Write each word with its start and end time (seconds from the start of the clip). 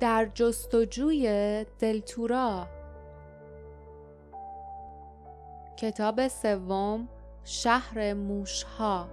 در 0.00 0.30
جستجوی 0.34 1.64
دلتورا 1.78 2.66
کتاب 5.76 6.28
سوم 6.28 7.08
شهر 7.44 8.14
موشها. 8.14 9.08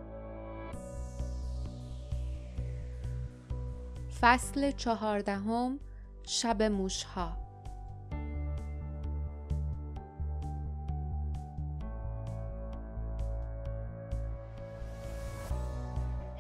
فصل 4.22 4.72
چهاردهم 4.72 5.80
شب 6.24 6.64
موشها. 6.64 7.38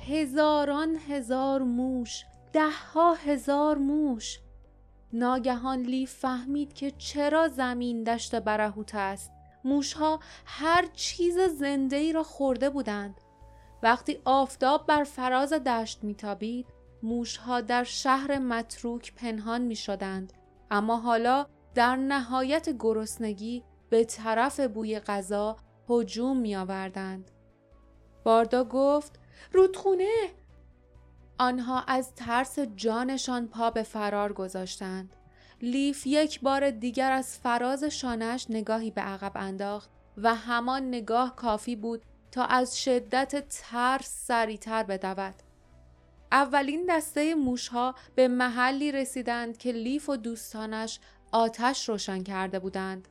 هزاران 0.07 0.95
هزار 1.09 1.63
موش 1.63 2.25
ده 2.55 2.69
ها 2.93 3.13
هزار 3.13 3.77
موش 3.77 4.39
ناگهان 5.13 5.81
لیف 5.81 6.13
فهمید 6.13 6.73
که 6.73 6.91
چرا 6.91 7.47
زمین 7.47 8.03
دشت 8.03 8.35
برهوت 8.35 8.95
است 8.95 9.31
موشها 9.63 10.19
هر 10.45 10.85
چیز 10.93 11.39
زنده 11.39 11.95
ای 11.95 12.13
را 12.13 12.23
خورده 12.23 12.69
بودند 12.69 13.21
وقتی 13.83 14.21
آفتاب 14.25 14.85
بر 14.85 15.03
فراز 15.03 15.53
دشت 15.53 16.03
میتابید 16.03 16.67
موشها 17.03 17.61
در 17.61 17.83
شهر 17.83 18.37
متروک 18.39 19.15
پنهان 19.15 19.61
می 19.61 19.75
شدند. 19.75 20.33
اما 20.71 20.97
حالا 20.97 21.45
در 21.73 21.95
نهایت 21.95 22.69
گرسنگی 22.79 23.63
به 23.89 24.03
طرف 24.03 24.59
بوی 24.59 24.99
غذا 24.99 25.57
هجوم 25.89 26.37
می 26.37 26.55
آوردند. 26.55 27.31
باردا 28.23 28.63
گفت 28.63 29.19
رودخونه 29.53 30.11
آنها 31.37 31.81
از 31.81 32.15
ترس 32.15 32.59
جانشان 32.59 33.47
پا 33.47 33.69
به 33.69 33.83
فرار 33.83 34.33
گذاشتند. 34.33 35.15
لیف 35.61 36.07
یک 36.07 36.41
بار 36.41 36.71
دیگر 36.71 37.11
از 37.11 37.37
فراز 37.37 37.83
شانش 37.83 38.45
نگاهی 38.49 38.91
به 38.91 39.01
عقب 39.01 39.31
انداخت 39.35 39.89
و 40.17 40.35
همان 40.35 40.87
نگاه 40.87 41.35
کافی 41.35 41.75
بود 41.75 42.01
تا 42.31 42.45
از 42.45 42.79
شدت 42.79 43.49
ترس 43.49 44.25
سریعتر 44.27 44.83
بدود. 44.83 45.35
اولین 46.31 46.85
دسته 46.89 47.35
موشها 47.35 47.95
به 48.15 48.27
محلی 48.27 48.91
رسیدند 48.91 49.57
که 49.57 49.71
لیف 49.71 50.09
و 50.09 50.17
دوستانش 50.17 50.99
آتش 51.31 51.89
روشن 51.89 52.23
کرده 52.23 52.59
بودند. 52.59 53.07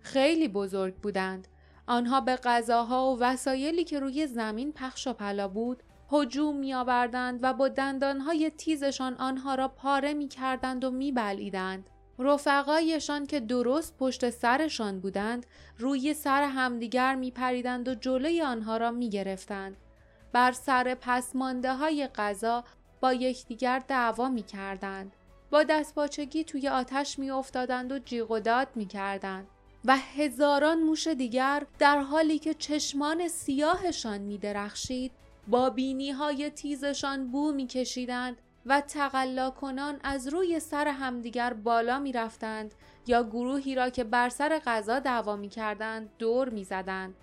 خیلی 0.00 0.48
بزرگ 0.48 0.94
بودند. 0.94 1.48
آنها 1.86 2.20
به 2.20 2.36
غذاها 2.36 3.12
و 3.12 3.18
وسایلی 3.20 3.84
که 3.84 4.00
روی 4.00 4.26
زمین 4.26 4.72
پخش 4.72 5.06
و 5.06 5.12
پلا 5.12 5.48
بود 5.48 5.82
هجوم 6.12 6.56
می 6.56 6.74
آوردند 6.74 7.38
و 7.42 7.52
با 7.52 7.68
دندانهای 7.68 8.50
تیزشان 8.50 9.14
آنها 9.14 9.54
را 9.54 9.68
پاره 9.68 10.14
می 10.14 10.28
کردند 10.28 10.84
و 10.84 10.90
می 10.90 11.12
بلیدند. 11.12 11.90
رفقایشان 12.18 13.26
که 13.26 13.40
درست 13.40 13.96
پشت 13.98 14.30
سرشان 14.30 15.00
بودند 15.00 15.46
روی 15.78 16.14
سر 16.14 16.42
همدیگر 16.42 17.14
می 17.14 17.30
پریدند 17.30 17.88
و 17.88 17.94
جلوی 17.94 18.42
آنها 18.42 18.76
را 18.76 18.90
می 18.90 19.10
گرفتند. 19.10 19.76
بر 20.32 20.52
سر 20.52 20.94
پسمانده 21.00 21.74
های 21.74 22.06
غذا 22.06 22.64
با 23.00 23.12
یکدیگر 23.12 23.82
دعوا 23.88 24.28
می 24.28 24.42
کردند. 24.42 25.12
با 25.50 25.62
دستپاچگی 25.62 26.44
توی 26.44 26.68
آتش 26.68 27.18
می 27.18 27.30
افتادند 27.30 27.92
و 27.92 27.98
جیغ 27.98 28.30
و 28.30 28.40
داد 28.40 28.68
می 28.74 28.86
کردند. 28.86 29.46
و 29.84 29.96
هزاران 29.96 30.82
موش 30.82 31.06
دیگر 31.06 31.66
در 31.78 31.98
حالی 31.98 32.38
که 32.38 32.54
چشمان 32.54 33.28
سیاهشان 33.28 34.18
می 34.18 34.38
درخشید 34.38 35.12
با 35.48 35.70
بینی 35.70 36.10
های 36.10 36.50
تیزشان 36.50 37.30
بو 37.30 37.52
می 37.52 37.66
کشیدند 37.66 38.36
و 38.66 38.80
تقلا 38.80 39.50
کنان 39.50 40.00
از 40.04 40.28
روی 40.28 40.60
سر 40.60 40.88
همدیگر 40.88 41.52
بالا 41.52 41.98
می 41.98 42.12
رفتند 42.12 42.74
یا 43.06 43.22
گروهی 43.22 43.74
را 43.74 43.90
که 43.90 44.04
بر 44.04 44.28
سر 44.28 44.58
غذا 44.66 44.98
دعوا 44.98 45.36
می 45.36 45.48
کردند 45.48 46.10
دور 46.18 46.48
می 46.48 46.64
زدند. 46.64 47.14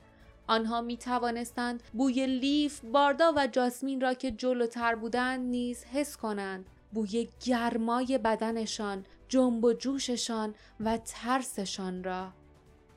آنها 0.48 0.82
می 0.82 0.98
توانستند 0.98 1.84
بوی 1.94 2.28
لیف، 2.28 2.82
باردا 2.86 3.34
و 3.36 3.48
جاسمین 3.48 4.02
را 4.02 4.14
که 4.14 4.32
جلوتر 4.32 4.96
بودند 4.96 5.50
نیز 5.50 5.84
حس 5.84 6.18
کنند. 6.18 6.66
بوی 6.94 7.30
گرمای 7.46 8.18
بدنشان، 8.18 9.06
جنب 9.28 9.66
و 9.66 9.74
جوششان 9.74 10.56
و 10.80 10.98
ترسشان 10.98 12.04
را. 12.04 12.30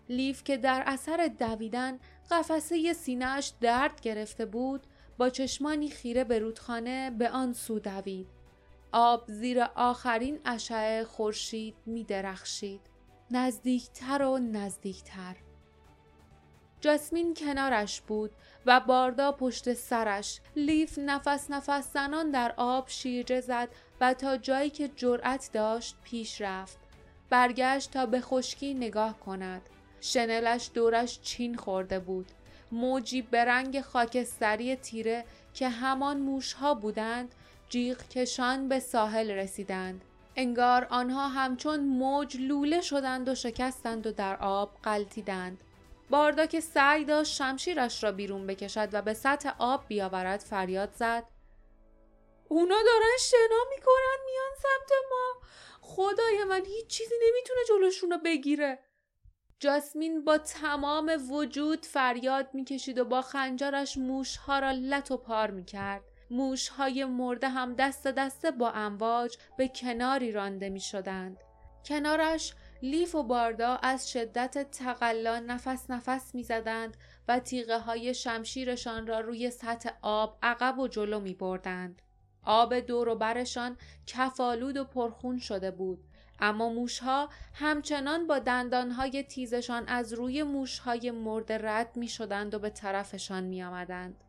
لیف 0.08 0.44
که 0.44 0.56
در 0.56 0.82
اثر 0.86 1.30
دویدن 1.38 1.98
قفسه 2.30 2.92
سینهاش 2.92 3.52
درد 3.60 4.00
گرفته 4.00 4.46
بود 4.46 4.86
با 5.22 5.30
چشمانی 5.30 5.90
خیره 5.90 6.24
به 6.24 6.38
رودخانه 6.38 7.10
به 7.10 7.30
آن 7.30 7.52
سو 7.52 7.78
دوید. 7.78 8.26
آب 8.92 9.24
زیر 9.26 9.62
آخرین 9.74 10.40
اشعه 10.44 11.04
خورشید 11.04 11.74
می 11.86 12.04
درخشید. 12.04 12.80
نزدیکتر 13.30 14.22
و 14.22 14.38
نزدیکتر. 14.38 15.36
جاسمین 16.80 17.34
کنارش 17.34 18.00
بود 18.00 18.30
و 18.66 18.80
باردا 18.80 19.32
پشت 19.32 19.74
سرش. 19.74 20.40
لیف 20.56 20.98
نفس 20.98 21.50
نفس 21.50 21.92
زنان 21.92 22.30
در 22.30 22.54
آب 22.56 22.88
شیرجه 22.88 23.40
زد 23.40 23.68
و 24.00 24.14
تا 24.14 24.36
جایی 24.36 24.70
که 24.70 24.88
جرأت 24.88 25.50
داشت 25.52 25.96
پیش 26.04 26.40
رفت. 26.40 26.78
برگشت 27.30 27.90
تا 27.90 28.06
به 28.06 28.20
خشکی 28.20 28.74
نگاه 28.74 29.20
کند. 29.20 29.62
شنلش 30.00 30.70
دورش 30.74 31.20
چین 31.20 31.56
خورده 31.56 31.98
بود. 31.98 32.32
موجی 32.72 33.22
به 33.22 33.44
رنگ 33.44 33.80
خاکستری 33.80 34.76
تیره 34.76 35.24
که 35.54 35.68
همان 35.68 36.16
موشها 36.16 36.74
بودند 36.74 37.34
جیغ 37.68 38.08
کشان 38.08 38.68
به 38.68 38.80
ساحل 38.80 39.30
رسیدند. 39.30 40.04
انگار 40.36 40.86
آنها 40.90 41.28
همچون 41.28 41.80
موج 41.80 42.36
لوله 42.36 42.80
شدند 42.80 43.28
و 43.28 43.34
شکستند 43.34 44.06
و 44.06 44.12
در 44.12 44.36
آب 44.36 44.76
قلتیدند 44.82 45.58
باردا 46.10 46.46
که 46.46 46.60
سعی 46.60 47.04
داشت 47.04 47.36
شمشیرش 47.36 48.04
را 48.04 48.12
بیرون 48.12 48.46
بکشد 48.46 48.88
و 48.92 49.02
به 49.02 49.14
سطح 49.14 49.52
آب 49.58 49.84
بیاورد 49.88 50.40
فریاد 50.40 50.92
زد. 50.94 51.24
اونا 52.48 52.76
دارن 52.86 53.16
شنا 53.20 53.64
می‌کنن 53.76 54.16
میان 54.26 54.52
سمت 54.62 54.92
ما. 55.10 55.46
خدای 55.80 56.44
من 56.44 56.64
هیچ 56.66 56.86
چیزی 56.86 57.14
نمی‌تونه 57.28 57.60
جلوشون 57.68 58.10
رو 58.10 58.18
بگیره. 58.24 58.78
جاسمین 59.62 60.24
با 60.24 60.38
تمام 60.38 61.12
وجود 61.30 61.86
فریاد 61.86 62.48
می‌کشید 62.54 62.98
و 62.98 63.04
با 63.04 63.22
خنجرش 63.22 63.98
موشها 63.98 64.58
را 64.58 64.70
لط 64.70 65.10
و 65.10 65.16
پار 65.16 65.50
می‌کرد 65.50 66.02
موشهای 66.30 67.04
مرده 67.04 67.48
هم 67.48 67.74
دست 67.74 68.06
دسته 68.06 68.50
با 68.50 68.70
امواج 68.70 69.36
به 69.58 69.68
کناری 69.68 70.32
رانده 70.32 70.68
می 70.68 70.80
شدند. 70.80 71.36
کنارش 71.84 72.54
لیف 72.82 73.14
و 73.14 73.22
باردا 73.22 73.76
از 73.76 74.10
شدت 74.10 74.70
تقلا 74.70 75.38
نفس 75.38 75.90
نفس 75.90 76.34
می 76.34 76.42
زدند 76.42 76.96
و 77.28 77.38
تیغه 77.38 77.78
های 77.78 78.14
شمشیرشان 78.14 79.06
را 79.06 79.20
روی 79.20 79.50
سطح 79.50 79.90
آب 80.02 80.38
عقب 80.42 80.78
و 80.78 80.88
جلو 80.88 81.20
می 81.20 81.34
بردند. 81.34 82.02
آب 82.44 82.74
دور 82.74 83.08
و 83.08 83.14
برشان 83.14 83.76
کفالود 84.06 84.76
و 84.76 84.84
پرخون 84.84 85.38
شده 85.38 85.70
بود 85.70 86.04
اما 86.44 86.68
موشها 86.68 87.28
همچنان 87.54 88.26
با 88.26 88.38
دندانهای 88.38 89.22
تیزشان 89.22 89.84
از 89.88 90.12
روی 90.12 90.42
موشهای 90.42 91.10
مرد 91.10 91.52
رد 91.52 91.96
می 91.96 92.08
شدند 92.08 92.54
و 92.54 92.58
به 92.58 92.70
طرفشان 92.70 93.44
می 93.44 93.62
آمدند. 93.62 94.24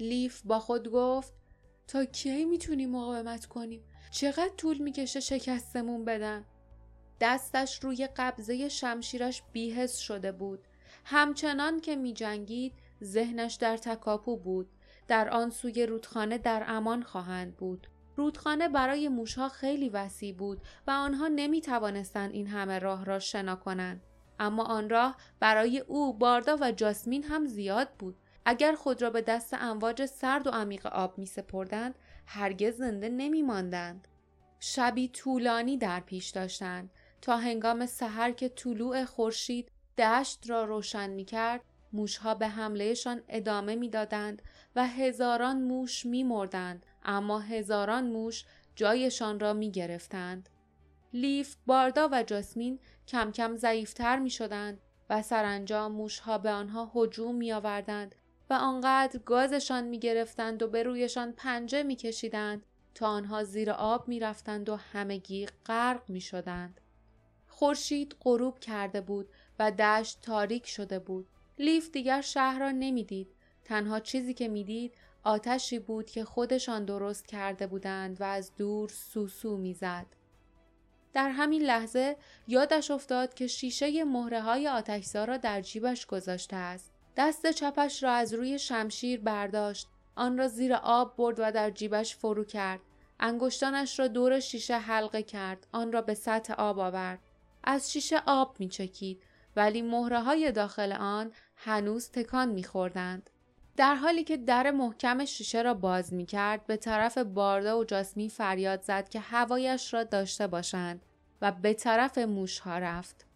لیف 0.00 0.42
با 0.44 0.58
خود 0.58 0.88
گفت 0.88 1.34
تا 1.88 2.04
کی 2.04 2.44
می‌تونیم 2.44 2.90
مقاومت 2.90 3.46
کنیم؟ 3.46 3.84
چقدر 4.10 4.52
طول 4.56 4.78
می‌کشه 4.78 5.20
شکستمون 5.20 6.04
بدن؟ 6.04 6.44
دستش 7.20 7.78
روی 7.84 8.08
قبضه 8.16 8.68
شمشیرش 8.68 9.42
بیهس 9.52 9.96
شده 9.96 10.32
بود. 10.32 10.68
همچنان 11.04 11.80
که 11.80 11.96
می 11.96 12.12
جنگید 12.12 12.72
ذهنش 13.04 13.54
در 13.54 13.76
تکاپو 13.76 14.36
بود. 14.36 14.70
در 15.08 15.28
آن 15.28 15.50
سوی 15.50 15.86
رودخانه 15.86 16.38
در 16.38 16.64
امان 16.66 17.02
خواهند 17.02 17.56
بود. 17.56 17.86
رودخانه 18.16 18.68
برای 18.68 19.08
موشها 19.08 19.48
خیلی 19.48 19.88
وسیع 19.88 20.34
بود 20.34 20.60
و 20.86 20.90
آنها 20.90 21.28
نمی 21.28 21.60
توانستند 21.60 22.32
این 22.32 22.46
همه 22.46 22.78
راه 22.78 23.04
را 23.04 23.18
شنا 23.18 23.56
کنند. 23.56 24.02
اما 24.40 24.64
آن 24.64 24.90
راه 24.90 25.16
برای 25.40 25.78
او 25.78 26.14
باردا 26.14 26.58
و 26.60 26.72
جاسمین 26.72 27.22
هم 27.22 27.46
زیاد 27.46 27.88
بود. 27.98 28.16
اگر 28.44 28.74
خود 28.74 29.02
را 29.02 29.10
به 29.10 29.22
دست 29.22 29.54
امواج 29.54 30.06
سرد 30.06 30.46
و 30.46 30.50
عمیق 30.50 30.86
آب 30.86 31.18
می 31.18 31.26
سپردند 31.26 31.94
هرگز 32.26 32.76
زنده 32.76 33.08
نمی 33.08 33.42
ماندند. 33.42 34.08
شبی 34.60 35.08
طولانی 35.08 35.76
در 35.76 36.00
پیش 36.00 36.30
داشتند 36.30 36.90
تا 37.20 37.36
هنگام 37.36 37.86
سحر 37.86 38.32
که 38.32 38.48
طلوع 38.48 39.04
خورشید 39.04 39.70
دشت 39.98 40.50
را 40.50 40.64
روشن 40.64 41.10
می 41.10 41.24
کرد 41.24 41.60
موشها 41.92 42.34
به 42.34 42.48
حملهشان 42.48 43.22
ادامه 43.28 43.76
می‌دادند 43.76 44.42
و 44.76 44.86
هزاران 44.86 45.62
موش 45.62 46.06
می 46.06 46.24
مردند 46.24 46.86
اما 47.04 47.40
هزاران 47.40 48.06
موش 48.06 48.44
جایشان 48.76 49.40
را 49.40 49.52
می 49.52 49.70
گرفتند. 49.70 50.48
لیف، 51.12 51.56
باردا 51.66 52.08
و 52.12 52.22
جاسمین 52.22 52.78
کم 53.08 53.32
کم 53.32 53.56
ضعیفتر 53.56 54.18
می 54.18 54.30
شدند 54.30 54.80
و 55.10 55.22
سرانجام 55.22 55.92
موشها 55.92 56.38
به 56.38 56.50
آنها 56.50 56.92
هجوم 56.94 57.34
می 57.34 57.52
آوردند 57.52 58.14
و 58.50 58.54
آنقدر 58.54 59.20
گازشان 59.24 59.84
می 59.84 59.98
گرفتند 59.98 60.62
و 60.62 60.68
به 60.68 60.82
رویشان 60.82 61.32
پنجه 61.32 61.82
می 61.82 61.96
کشیدند 61.96 62.66
تا 62.94 63.06
آنها 63.06 63.44
زیر 63.44 63.70
آب 63.70 64.08
می 64.08 64.20
رفتند 64.20 64.68
و 64.68 64.76
همگی 64.76 65.46
غرق 65.66 66.10
می 66.10 66.20
شدند. 66.20 66.80
خورشید 67.48 68.16
غروب 68.20 68.58
کرده 68.58 69.00
بود 69.00 69.28
و 69.58 69.70
دشت 69.70 70.20
تاریک 70.22 70.66
شده 70.66 70.98
بود. 70.98 71.28
لیف 71.58 71.90
دیگر 71.90 72.20
شهر 72.20 72.58
را 72.58 72.70
نمی‌دید. 72.70 73.28
تنها 73.64 74.00
چیزی 74.00 74.34
که 74.34 74.48
می‌دید 74.48 74.94
آتشی 75.24 75.78
بود 75.78 76.10
که 76.10 76.24
خودشان 76.24 76.84
درست 76.84 77.26
کرده 77.26 77.66
بودند 77.66 78.20
و 78.20 78.24
از 78.24 78.52
دور 78.56 78.88
سوسو 78.88 79.56
می‌زد. 79.56 80.06
در 81.12 81.28
همین 81.28 81.62
لحظه 81.62 82.16
یادش 82.48 82.90
افتاد 82.90 83.34
که 83.34 83.46
شیشه 83.46 84.04
مهره 84.04 84.42
های 84.42 84.68
آتشزا 84.68 85.24
را 85.24 85.36
در 85.36 85.60
جیبش 85.60 86.06
گذاشته 86.06 86.56
است. 86.56 86.92
دست 87.16 87.50
چپش 87.50 88.02
را 88.02 88.12
از 88.12 88.34
روی 88.34 88.58
شمشیر 88.58 89.20
برداشت. 89.20 89.88
آن 90.14 90.38
را 90.38 90.48
زیر 90.48 90.74
آب 90.74 91.16
برد 91.16 91.40
و 91.40 91.52
در 91.52 91.70
جیبش 91.70 92.16
فرو 92.16 92.44
کرد. 92.44 92.80
انگشتانش 93.20 93.98
را 93.98 94.08
دور 94.08 94.40
شیشه 94.40 94.78
حلقه 94.78 95.22
کرد. 95.22 95.66
آن 95.72 95.92
را 95.92 96.02
به 96.02 96.14
سطح 96.14 96.54
آب 96.54 96.78
آورد. 96.78 97.18
از 97.64 97.92
شیشه 97.92 98.22
آب 98.26 98.56
می 98.58 98.68
چکید 98.68 99.22
ولی 99.56 99.82
مهره 99.82 100.20
های 100.20 100.52
داخل 100.52 100.92
آن 100.92 101.32
هنوز 101.56 102.10
تکان 102.10 102.48
می 102.48 102.64
خوردند. 102.64 103.30
در 103.76 103.94
حالی 103.94 104.24
که 104.24 104.36
در 104.36 104.70
محکم 104.70 105.24
شیشه 105.24 105.62
را 105.62 105.74
باز 105.74 106.12
می 106.12 106.26
کرد 106.26 106.66
به 106.66 106.76
طرف 106.76 107.18
باردا 107.18 107.78
و 107.78 107.84
جاسمی 107.84 108.28
فریاد 108.28 108.82
زد 108.82 109.08
که 109.08 109.20
هوایش 109.20 109.94
را 109.94 110.04
داشته 110.04 110.46
باشند 110.46 111.02
و 111.42 111.52
به 111.52 111.74
طرف 111.74 112.18
موشها 112.18 112.78
رفت. 112.78 113.26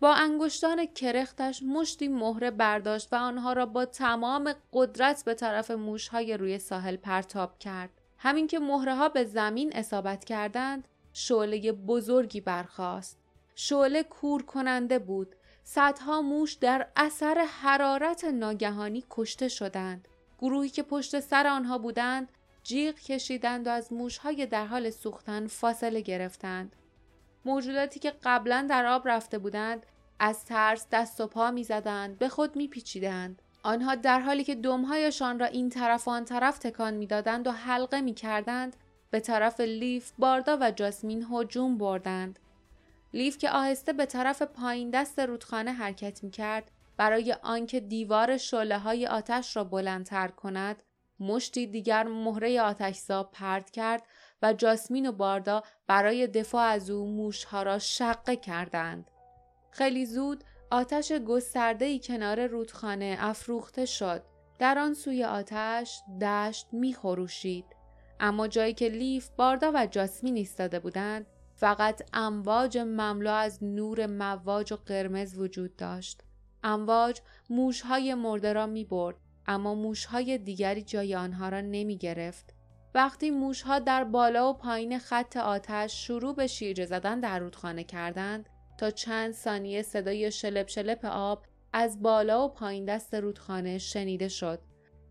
با 0.00 0.14
انگشتان 0.14 0.86
کرختش 0.86 1.62
مشتی 1.62 2.08
مهره 2.08 2.50
برداشت 2.50 3.12
و 3.12 3.16
آنها 3.16 3.52
را 3.52 3.66
با 3.66 3.84
تمام 3.84 4.54
قدرت 4.72 5.24
به 5.24 5.34
طرف 5.34 5.70
موشهای 5.70 6.36
روی 6.36 6.58
ساحل 6.58 6.96
پرتاب 6.96 7.58
کرد. 7.58 7.90
همین 8.18 8.46
که 8.46 8.58
مهره 8.58 8.94
ها 8.94 9.08
به 9.08 9.24
زمین 9.24 9.76
اصابت 9.76 10.24
کردند، 10.24 10.88
شعله 11.12 11.72
بزرگی 11.72 12.40
برخاست. 12.40 13.18
شعله 13.54 14.02
کور 14.02 14.42
کننده 14.42 14.98
بود 14.98 15.36
صدها 15.64 16.22
موش 16.22 16.52
در 16.52 16.86
اثر 16.96 17.38
حرارت 17.38 18.24
ناگهانی 18.24 19.04
کشته 19.10 19.48
شدند. 19.48 20.08
گروهی 20.38 20.68
که 20.68 20.82
پشت 20.82 21.20
سر 21.20 21.46
آنها 21.46 21.78
بودند 21.78 22.28
جیغ 22.62 22.94
کشیدند 22.94 23.66
و 23.66 23.70
از 23.70 23.92
موشهای 23.92 24.46
در 24.46 24.66
حال 24.66 24.90
سوختن 24.90 25.46
فاصله 25.46 26.00
گرفتند. 26.00 26.76
موجوداتی 27.44 28.00
که 28.00 28.12
قبلا 28.22 28.66
در 28.70 28.86
آب 28.86 29.08
رفته 29.08 29.38
بودند 29.38 29.86
از 30.18 30.44
ترس 30.44 30.86
دست 30.92 31.20
و 31.20 31.26
پا 31.26 31.50
می 31.50 31.64
زدند 31.64 32.18
به 32.18 32.28
خود 32.28 32.56
می 32.56 32.68
پیچیدند. 32.68 33.42
آنها 33.62 33.94
در 33.94 34.20
حالی 34.20 34.44
که 34.44 34.54
دمهایشان 34.54 35.38
را 35.38 35.46
این 35.46 35.68
طرف 35.68 36.08
و 36.08 36.10
آن 36.10 36.24
طرف 36.24 36.58
تکان 36.58 36.94
می‌دادند 36.94 37.46
و 37.46 37.50
حلقه 37.50 38.00
می 38.00 38.14
کردند 38.14 38.76
به 39.10 39.20
طرف 39.20 39.60
لیف، 39.60 40.12
باردا 40.18 40.58
و 40.60 40.70
جاسمین 40.70 41.26
هجوم 41.30 41.78
بردند. 41.78 42.38
لیف 43.12 43.38
که 43.38 43.50
آهسته 43.50 43.92
به 43.92 44.06
طرف 44.06 44.42
پایین 44.42 44.90
دست 44.90 45.18
رودخانه 45.18 45.72
حرکت 45.72 46.24
می 46.24 46.30
کرد 46.30 46.70
برای 46.96 47.36
آنکه 47.42 47.80
دیوار 47.80 48.36
شله 48.36 48.78
های 48.78 49.06
آتش 49.06 49.56
را 49.56 49.64
بلندتر 49.64 50.28
کند 50.28 50.82
مشتی 51.20 51.66
دیگر 51.66 52.02
مهره 52.02 52.60
آتشزا 52.60 53.22
پرد 53.22 53.70
کرد 53.70 54.02
و 54.42 54.52
جاسمین 54.52 55.06
و 55.06 55.12
باردا 55.12 55.62
برای 55.86 56.26
دفاع 56.26 56.64
از 56.64 56.90
او 56.90 57.06
موشها 57.06 57.62
را 57.62 57.78
شقه 57.78 58.36
کردند. 58.36 59.10
خیلی 59.70 60.06
زود 60.06 60.44
آتش 60.70 61.12
گسترده 61.12 61.98
کنار 61.98 62.46
رودخانه 62.46 63.16
افروخته 63.20 63.84
شد. 63.84 64.22
در 64.58 64.78
آن 64.78 64.94
سوی 64.94 65.24
آتش 65.24 66.00
دشت 66.22 66.66
خروشید. 66.96 67.64
اما 68.20 68.48
جایی 68.48 68.74
که 68.74 68.88
لیف، 68.88 69.28
باردا 69.36 69.72
و 69.74 69.86
جاسمین 69.86 70.36
ایستاده 70.36 70.78
بودند 70.78 71.26
فقط 71.60 72.02
امواج 72.12 72.78
مملو 72.78 73.30
از 73.30 73.64
نور 73.64 74.06
مواج 74.06 74.72
و 74.72 74.76
قرمز 74.76 75.38
وجود 75.38 75.76
داشت. 75.76 76.22
امواج 76.62 77.20
موشهای 77.50 78.14
مرده 78.14 78.52
را 78.52 78.66
می 78.66 78.84
برد 78.84 79.16
اما 79.46 79.74
موشهای 79.74 80.38
دیگری 80.38 80.82
جای 80.82 81.14
آنها 81.14 81.48
را 81.48 81.60
نمی 81.60 81.96
گرفت. 81.96 82.54
وقتی 82.94 83.30
موشها 83.30 83.78
در 83.78 84.04
بالا 84.04 84.50
و 84.50 84.52
پایین 84.52 84.98
خط 84.98 85.36
آتش 85.36 86.06
شروع 86.06 86.34
به 86.34 86.46
شیرجه 86.46 86.86
زدن 86.86 87.20
در 87.20 87.38
رودخانه 87.38 87.84
کردند 87.84 88.48
تا 88.78 88.90
چند 88.90 89.32
ثانیه 89.32 89.82
صدای 89.82 90.30
شلپ 90.30 90.68
شلپ 90.68 91.04
آب 91.04 91.44
از 91.72 92.02
بالا 92.02 92.44
و 92.44 92.48
پایین 92.48 92.84
دست 92.84 93.14
رودخانه 93.14 93.78
شنیده 93.78 94.28
شد. 94.28 94.60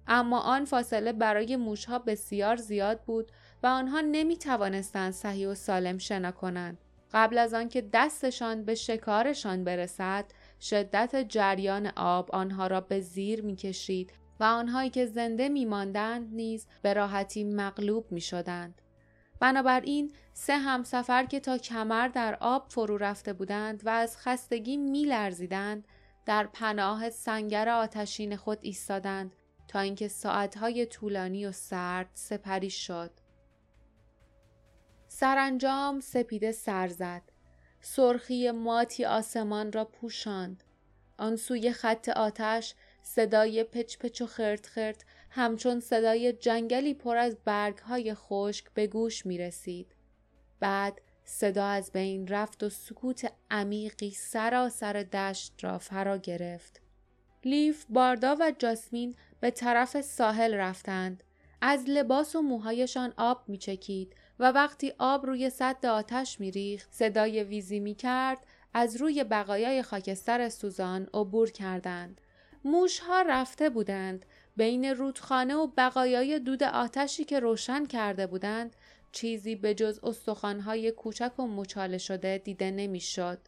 اما 0.08 0.40
آن 0.40 0.66
فاصله 0.66 1.14
برای 1.14 1.56
موشها 1.56 2.00
بسیار 2.00 2.56
زیاد 2.56 3.02
بود 3.02 3.32
و 3.64 3.68
آنها 3.68 4.02
نمی 4.02 4.38
توانستند 4.38 5.14
صحیح 5.14 5.48
و 5.48 5.56
سالم 5.56 5.98
شنا 5.98 6.32
کنند. 6.32 6.78
قبل 7.14 7.38
از 7.38 7.54
آنکه 7.54 7.90
دستشان 7.94 8.64
به 8.64 8.76
شکارشان 8.76 9.64
برسد 9.64 10.26
شدت 10.62 11.16
جریان 11.16 11.92
آب 11.96 12.32
آنها 12.32 12.68
را 12.68 12.82
به 12.82 13.00
زیر 13.00 13.42
می 13.42 13.56
کشید 13.56 14.14
و 14.40 14.44
آنهایی 14.44 14.90
که 14.90 15.06
زنده 15.06 15.50
می 15.50 15.66
ماندند 15.66 16.34
نیز 16.34 16.68
به 16.82 16.94
راحتی 16.94 17.44
مغلوب 17.44 18.12
می 18.12 18.22
شدند. 18.22 18.82
بنابراین 19.40 20.14
سه 20.34 20.58
همسفر 20.58 21.26
که 21.26 21.40
تا 21.40 21.58
کمر 21.58 22.08
در 22.08 22.38
آب 22.42 22.66
فرو 22.70 22.98
رفته 22.98 23.34
بودند 23.34 23.82
و 23.86 23.90
از 23.90 24.18
خستگی 24.18 24.78
می 24.78 25.06
لرزیدند 25.06 25.88
در 26.26 26.48
پناه 26.54 27.10
سنگر 27.10 27.70
آتشین 27.70 28.36
خود 28.36 28.60
ایستادند 28.62 29.36
تا 29.68 29.80
اینکه 29.80 30.08
ساعتهای 30.08 30.86
طولانی 30.86 31.46
و 31.46 31.52
سرد 31.52 32.10
سپری 32.14 32.70
شد. 32.70 33.12
سرانجام 35.20 36.00
سپیده 36.00 36.52
سر 36.52 36.88
زد. 36.88 37.22
سرخی 37.82 38.52
ماتی 38.52 39.06
آسمان 39.06 39.72
را 39.72 39.86
پوشاند. 39.86 40.64
آن 41.18 41.36
سوی 41.36 41.72
خط 41.72 42.10
آتش 42.10 42.74
صدای 43.04 43.64
پچ 43.64 43.98
پچ 43.98 44.22
و 44.22 44.26
خرت 44.26 44.68
خرت 44.68 45.06
همچون 45.30 45.80
صدای 45.80 46.34
جنگلی 46.34 46.94
پر 46.94 47.18
از 47.18 47.38
برگهای 47.46 48.14
خشک 48.14 48.66
به 48.74 48.88
گوش 48.88 49.26
می 49.26 49.38
رسید. 49.38 49.96
بعد 50.60 51.02
صدا 51.26 51.66
از 51.66 51.92
بین 51.92 52.28
رفت 52.28 52.64
و 52.64 52.70
سکوت 52.70 53.32
عمیقی 53.52 54.12
سراسر 54.12 54.94
دشت 54.94 55.54
را 55.62 55.78
فرا 55.78 56.18
گرفت. 56.18 56.82
لیف، 57.46 57.86
باردا 57.90 58.36
و 58.40 58.52
جاسمین 58.60 59.16
به 59.40 59.52
طرف 59.52 60.02
ساحل 60.02 60.54
رفتند. 60.54 61.24
از 61.62 61.84
لباس 61.88 62.36
و 62.36 62.42
موهایشان 62.42 63.14
آب 63.18 63.44
می 63.48 63.58
چکید 63.58 64.16
و 64.40 64.52
وقتی 64.52 64.94
آب 65.00 65.26
روی 65.26 65.50
سد 65.50 65.86
آتش 65.86 66.40
می 66.40 66.52
ریخت 66.52 66.94
صدای 66.94 67.44
ویزی 67.44 67.80
می 67.80 67.96
کرد 67.96 68.46
از 68.74 68.96
روی 68.96 69.24
بقایای 69.24 69.82
خاکستر 69.82 70.50
سوزان 70.50 71.08
عبور 71.14 71.52
کردند. 71.52 72.22
موشها 72.64 73.22
رفته 73.22 73.70
بودند 73.70 74.26
بین 74.58 74.86
رودخانه 74.86 75.56
و 75.56 75.68
بقایای 75.78 76.40
دود 76.40 76.64
آتشی 76.64 77.24
که 77.24 77.40
روشن 77.40 77.86
کرده 77.86 78.28
بودند 78.28 78.76
چیزی 79.12 79.56
به 79.56 79.74
جز 79.74 80.00
استخوانهای 80.04 80.92
کوچک 80.92 81.40
و 81.40 81.48
مچاله 81.48 81.98
شده 81.98 82.38
دیده 82.38 82.72
نمی‌شد. 82.72 83.40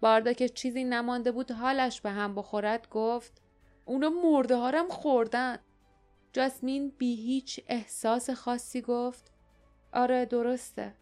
باردا 0.00 0.32
که 0.32 0.48
چیزی 0.48 0.84
نمانده 0.84 1.32
بود 1.32 1.52
حالش 1.52 2.00
به 2.00 2.10
هم 2.10 2.34
بخورد 2.34 2.88
گفت 2.90 3.42
اونا 3.84 4.10
مرده 4.10 4.56
هارم 4.56 4.88
خوردن. 4.88 5.58
جاسمین 6.32 6.92
بی 6.98 7.14
هیچ 7.14 7.60
احساس 7.68 8.30
خاصی 8.30 8.80
گفت 8.80 9.35
آره 9.92 10.24
درسته. 10.24 10.92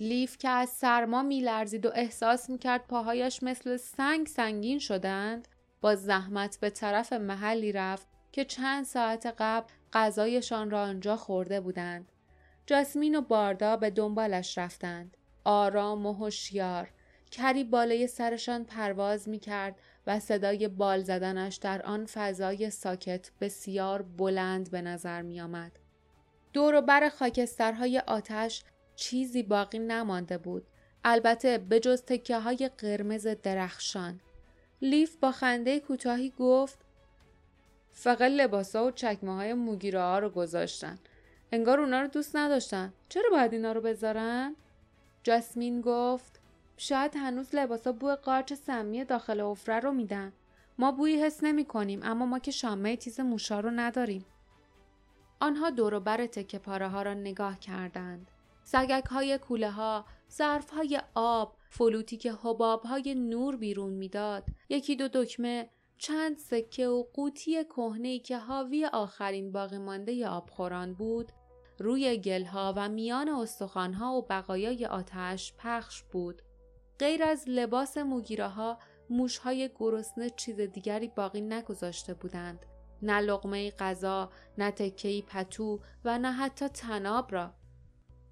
لیف 0.00 0.38
که 0.38 0.48
از 0.48 0.68
سرما 0.68 1.22
میلرزید 1.22 1.86
و 1.86 1.90
احساس 1.94 2.50
می‌کرد 2.50 2.86
پاهایش 2.86 3.42
مثل 3.42 3.76
سنگ 3.76 4.26
سنگین 4.26 4.78
شدند 4.78 5.48
با 5.80 5.94
زحمت 5.94 6.58
به 6.60 6.70
طرف 6.70 7.12
محلی 7.12 7.72
رفت 7.72 8.06
که 8.32 8.44
چند 8.44 8.84
ساعت 8.84 9.34
قبل 9.38 9.66
غذایشان 9.92 10.70
را 10.70 10.82
آنجا 10.82 11.16
خورده 11.16 11.60
بودند. 11.60 12.12
جاسمین 12.66 13.14
و 13.14 13.20
باردا 13.20 13.76
به 13.76 13.90
دنبالش 13.90 14.58
رفتند. 14.58 15.16
آرام 15.44 16.06
و 16.06 16.12
هوشیار. 16.12 16.88
کری 17.30 17.64
بالای 17.64 18.06
سرشان 18.06 18.64
پرواز 18.64 19.28
می 19.28 19.38
کرد 19.38 19.74
و 20.06 20.20
صدای 20.20 20.68
بال 20.68 21.02
زدنش 21.02 21.56
در 21.56 21.82
آن 21.82 22.06
فضای 22.06 22.70
ساکت 22.70 23.30
بسیار 23.40 24.02
بلند 24.02 24.70
به 24.70 24.82
نظر 24.82 25.22
می 25.22 25.40
آمد. 25.40 25.78
دور 26.52 26.74
و 26.74 26.80
بر 26.80 27.08
خاکسترهای 27.08 27.98
آتش 27.98 28.64
چیزی 28.96 29.42
باقی 29.42 29.78
نمانده 29.78 30.38
بود. 30.38 30.66
البته 31.04 31.58
به 31.58 31.80
جز 31.80 32.02
تکه 32.02 32.38
های 32.38 32.70
قرمز 32.78 33.26
درخشان. 33.26 34.20
لیف 34.82 35.16
با 35.16 35.32
خنده 35.32 35.80
کوتاهی 35.80 36.32
گفت 36.38 36.78
فقط 37.92 38.30
لباسا 38.30 38.86
و 38.86 38.90
چکمه 38.90 39.34
های 39.34 39.54
موگیره 39.54 40.00
ها 40.00 40.18
رو 40.18 40.30
گذاشتن. 40.30 40.98
انگار 41.52 41.80
اونا 41.80 42.00
رو 42.00 42.06
دوست 42.06 42.36
نداشتن. 42.36 42.92
چرا 43.08 43.30
باید 43.30 43.52
اینا 43.52 43.72
رو 43.72 43.80
بذارن؟ 43.80 44.56
جاسمین 45.22 45.80
گفت 45.80 46.40
شاید 46.76 47.16
هنوز 47.16 47.54
لباسا 47.54 47.92
بوی 47.92 48.14
قارچ 48.14 48.52
سمی 48.52 49.04
داخل 49.04 49.40
افره 49.40 49.80
رو 49.80 49.92
میدن. 49.92 50.32
ما 50.78 50.92
بویی 50.92 51.22
حس 51.22 51.44
نمی 51.44 51.64
کنیم 51.64 52.00
اما 52.02 52.26
ما 52.26 52.38
که 52.38 52.50
شامه 52.50 52.96
تیز 52.96 53.20
موشا 53.20 53.60
رو 53.60 53.70
نداریم. 53.70 54.24
آنها 55.42 55.70
دوروبر 55.70 56.26
تکه 56.26 56.58
پاره 56.58 56.88
ها 56.88 57.02
را 57.02 57.14
نگاه 57.14 57.58
کردند. 57.58 58.30
سگک 58.64 59.04
های 59.06 59.38
کوله 59.38 59.70
ها، 59.70 60.04
ظرف 60.32 60.70
های 60.70 61.00
آب، 61.14 61.56
فلوتی 61.68 62.16
که 62.16 62.32
حباب 62.32 62.82
های 62.82 63.14
نور 63.14 63.56
بیرون 63.56 63.92
می‌داد، 63.92 64.44
یکی 64.68 64.96
دو 64.96 65.08
دکمه، 65.08 65.68
چند 65.98 66.38
سکه 66.38 66.88
و 66.88 67.04
قوطی 67.14 67.64
کهنه 67.64 68.18
که 68.18 68.38
حاوی 68.38 68.84
آخرین 68.84 69.52
باقی 69.52 69.78
مانده 69.78 70.28
آبخوران 70.28 70.94
بود، 70.94 71.32
روی 71.78 72.16
گلها 72.16 72.74
و 72.76 72.88
میان 72.88 73.28
استخوانها 73.28 74.14
و 74.14 74.26
بقایای 74.30 74.86
آتش 74.86 75.54
پخش 75.58 76.02
بود. 76.02 76.42
غیر 76.98 77.22
از 77.22 77.44
لباس 77.46 77.98
موگیره 77.98 78.48
ها، 78.48 78.78
موشهای 79.10 79.70
گرسنه 79.74 80.30
چیز 80.30 80.60
دیگری 80.60 81.08
باقی 81.08 81.40
نگذاشته 81.40 82.14
بودند. 82.14 82.66
نه 83.02 83.20
لقمه 83.20 83.70
غذا، 83.70 84.30
نه 84.58 84.70
تکهی 84.70 85.22
پتو 85.22 85.80
و 86.04 86.18
نه 86.18 86.32
حتی 86.32 86.68
تناب 86.68 87.32
را. 87.32 87.54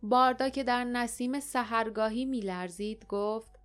باردا 0.03 0.49
که 0.49 0.65
در 0.65 0.85
نسیم 0.85 1.41
سهرگاهی 1.41 2.25
میلرزید 2.25 3.07
گفت 3.09 3.61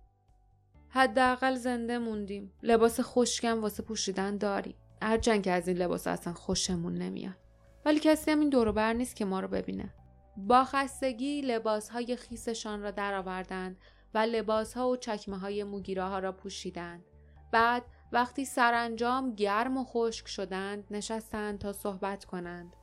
حداقل 0.88 1.54
زنده 1.54 1.98
موندیم. 1.98 2.52
لباس 2.62 3.00
خشکم 3.00 3.62
واسه 3.62 3.82
پوشیدن 3.82 4.36
داری. 4.36 4.76
هرچند 5.02 5.42
که 5.42 5.50
از 5.52 5.68
این 5.68 5.76
لباس 5.76 6.06
اصلا 6.06 6.32
خوشمون 6.32 6.94
نمیاد. 6.94 7.36
ولی 7.84 8.00
کسی 8.00 8.30
هم 8.30 8.40
این 8.40 8.48
دوروبر 8.48 8.92
نیست 8.92 9.16
که 9.16 9.24
ما 9.24 9.40
رو 9.40 9.48
ببینه. 9.48 9.94
با 10.36 10.64
خستگی 10.64 11.40
لباس 11.40 11.88
های 11.88 12.16
خیسشان 12.16 12.82
را 12.82 12.90
درآوردند 12.90 13.76
و 14.14 14.18
لباس 14.18 14.74
ها 14.74 14.88
و 14.88 14.96
چکمه 14.96 15.38
های 15.38 15.64
موگیره 15.64 16.02
ها 16.02 16.18
را 16.18 16.32
پوشیدند. 16.32 17.04
بعد 17.52 17.82
وقتی 18.12 18.44
سرانجام 18.44 19.34
گرم 19.34 19.76
و 19.76 19.84
خشک 19.84 20.28
شدند 20.28 20.84
نشستند 20.90 21.58
تا 21.58 21.72
صحبت 21.72 22.24
کنند. 22.24 22.76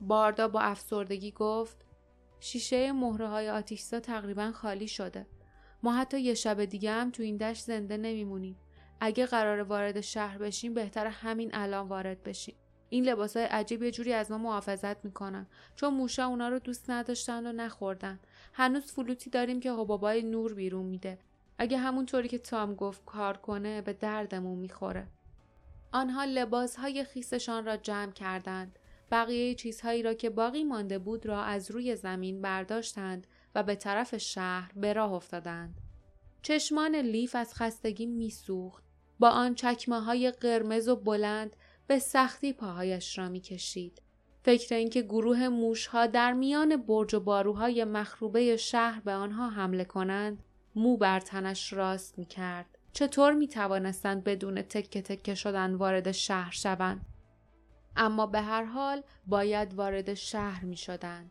باردا 0.00 0.48
با 0.48 0.60
افسردگی 0.60 1.32
گفت 1.32 1.76
شیشه 2.40 2.92
مهره 2.92 3.28
های 3.28 3.50
آتیشزا 3.50 4.00
تقریبا 4.00 4.52
خالی 4.52 4.88
شده. 4.88 5.26
ما 5.82 5.92
حتی 5.92 6.20
یه 6.20 6.34
شب 6.34 6.64
دیگه 6.64 6.90
هم 6.90 7.10
تو 7.10 7.22
این 7.22 7.36
دشت 7.36 7.64
زنده 7.64 7.96
نمیمونیم. 7.96 8.56
اگه 9.00 9.26
قرار 9.26 9.62
وارد 9.62 10.00
شهر 10.00 10.38
بشیم 10.38 10.74
بهتر 10.74 11.06
همین 11.06 11.50
الان 11.52 11.88
وارد 11.88 12.22
بشیم. 12.22 12.54
این 12.88 13.04
لباس 13.04 13.36
های 13.36 13.46
عجیب 13.46 13.82
یه 13.82 13.90
جوری 13.90 14.12
از 14.12 14.30
ما 14.30 14.38
محافظت 14.38 15.04
می‌کنن 15.04 15.46
چون 15.76 15.94
موشا 15.94 16.24
اونا 16.24 16.48
رو 16.48 16.58
دوست 16.58 16.90
نداشتن 16.90 17.46
و 17.46 17.52
نخوردن. 17.52 18.20
هنوز 18.52 18.92
فلوتی 18.92 19.30
داریم 19.30 19.60
که 19.60 19.72
حبابای 19.72 20.22
نور 20.22 20.54
بیرون 20.54 20.86
میده. 20.86 21.18
اگه 21.62 21.78
همونطوری 21.78 22.28
که 22.28 22.38
تام 22.38 22.74
گفت 22.74 23.04
کار 23.04 23.36
کنه 23.36 23.82
به 23.82 23.92
دردمون 23.92 24.58
می‌خوره. 24.58 25.06
آنها 25.92 26.24
لباس 26.24 26.76
های 26.76 27.04
خیسشان 27.04 27.64
را 27.64 27.76
جمع 27.76 28.12
کردند. 28.12 28.78
بقیه 29.10 29.54
چیزهایی 29.54 30.02
را 30.02 30.14
که 30.14 30.30
باقی 30.30 30.64
مانده 30.64 30.98
بود 30.98 31.26
را 31.26 31.42
از 31.42 31.70
روی 31.70 31.96
زمین 31.96 32.42
برداشتند 32.42 33.26
و 33.54 33.62
به 33.62 33.74
طرف 33.74 34.16
شهر 34.16 34.72
به 34.76 34.92
راه 34.92 35.12
افتادند. 35.12 35.74
چشمان 36.42 36.96
لیف 36.96 37.36
از 37.36 37.54
خستگی 37.54 38.06
میسوخت. 38.06 38.84
با 39.18 39.28
آن 39.28 39.54
چکمه 39.54 40.00
های 40.00 40.30
قرمز 40.30 40.88
و 40.88 40.96
بلند 40.96 41.56
به 41.86 41.98
سختی 41.98 42.52
پاهایش 42.52 43.18
را 43.18 43.28
می‌کشید. 43.28 44.02
فکر 44.42 44.74
اینکه 44.74 45.02
گروه 45.02 45.48
موشها 45.48 46.06
در 46.06 46.32
میان 46.32 46.76
برج 46.76 47.14
و 47.14 47.20
باروهای 47.20 47.84
مخروبه 47.84 48.56
شهر 48.56 49.00
به 49.00 49.12
آنها 49.12 49.50
حمله 49.50 49.84
کنند 49.84 50.42
مو 50.74 50.96
بر 50.96 51.20
تنش 51.20 51.72
راست 51.72 52.18
می 52.18 52.24
کرد. 52.24 52.78
چطور 52.92 53.32
می 53.32 53.48
توانستند 53.48 54.24
بدون 54.24 54.62
تکه 54.62 55.02
تکه 55.02 55.34
شدن 55.34 55.74
وارد 55.74 56.12
شهر 56.12 56.50
شوند؟ 56.50 57.06
اما 57.96 58.26
به 58.26 58.40
هر 58.40 58.64
حال 58.64 59.02
باید 59.26 59.74
وارد 59.74 60.14
شهر 60.14 60.64
می 60.64 60.76
شدند. 60.76 61.30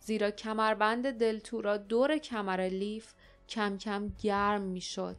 زیرا 0.00 0.30
کمربند 0.30 1.10
دلتورا 1.10 1.76
دور 1.76 2.18
کمر 2.18 2.60
لیف 2.60 3.12
کم 3.48 3.78
کم 3.78 4.12
گرم 4.22 4.60
می 4.60 4.80
شد. 4.80 5.16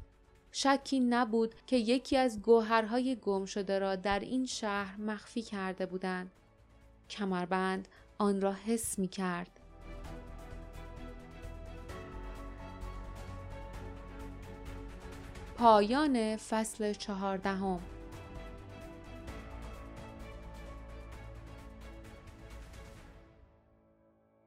شکی 0.52 1.00
نبود 1.00 1.56
که 1.68 1.76
یکی 1.78 2.18
از 2.18 2.42
گوهرهای 2.42 3.16
گم 3.16 3.46
شده 3.46 3.80
را 3.80 3.96
در 3.96 4.20
این 4.20 4.46
شهر 4.46 4.98
مخفی 5.02 5.42
کرده 5.42 5.86
بودند. 5.86 6.32
کمربند 7.10 7.88
آن 8.18 8.42
را 8.42 8.54
حس 8.54 9.00
می 9.00 9.08
کرد. 9.08 9.57
پایان 15.58 16.36
فصل 16.38 16.94
چهاردهم. 16.94 17.80